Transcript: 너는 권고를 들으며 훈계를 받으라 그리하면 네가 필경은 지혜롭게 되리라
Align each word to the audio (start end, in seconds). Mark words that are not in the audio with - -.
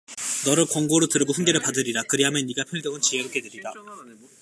너는 0.47 0.65
권고를 0.65 1.09
들으며 1.09 1.31
훈계를 1.31 1.61
받으라 1.61 2.01
그리하면 2.07 2.47
네가 2.47 2.63
필경은 2.63 3.01
지혜롭게 3.01 3.39
되리라 3.39 3.71